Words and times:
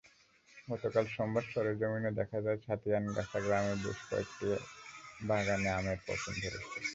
গতকাল 0.67 1.05
সোমবার 1.15 1.45
সরেজমিনে 1.51 2.11
দেখা 2.19 2.39
যায়, 2.41 2.59
ছাতিয়ানগাছা 2.65 3.37
গ্রামের 3.45 3.77
বেশ 3.83 3.99
কয়েকটি 4.09 4.45
বাগানে 5.27 5.69
আমের 5.79 5.99
পচন 6.05 6.33
ধরেছে। 6.41 6.79